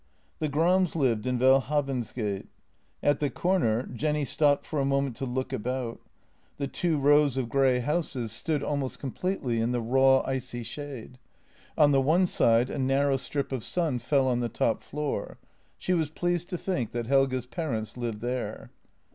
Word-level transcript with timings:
The 0.39 0.49
Grams 0.49 0.95
lived 0.95 1.27
in 1.27 1.37
Welhavensgate. 1.37 2.47
At 3.03 3.19
the 3.19 3.29
comer 3.29 3.85
Jenny 3.85 4.25
stopped 4.25 4.65
for 4.65 4.79
a 4.79 4.83
moment 4.83 5.15
to 5.17 5.27
look 5.27 5.53
about; 5.53 6.01
the 6.57 6.67
two 6.67 6.97
rows 6.97 7.37
of 7.37 7.49
grey 7.49 7.81
houses 7.81 8.31
128 8.31 8.31
JENNY 8.31 8.37
stood 8.39 8.63
almost 8.67 8.97
completely 8.97 9.61
in 9.61 9.69
the 9.71 9.79
raw, 9.79 10.21
icy 10.21 10.63
shade; 10.63 11.19
on 11.77 11.91
the 11.91 12.01
one 12.01 12.25
side 12.25 12.71
a 12.71 12.79
narrow 12.79 13.15
strip 13.17 13.51
of 13.51 13.63
sun 13.63 13.99
fell 13.99 14.27
on 14.27 14.39
the 14.39 14.49
top 14.49 14.81
floor; 14.81 15.37
she 15.77 15.93
was 15.93 16.09
pleased 16.09 16.49
to 16.49 16.57
think 16.57 16.93
that 16.93 17.05
Helge's 17.05 17.45
parents 17.45 17.95
lived 17.95 18.21
there. 18.21 18.71